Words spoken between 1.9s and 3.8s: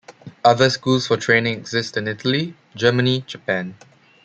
in Italy, Germany, Japan.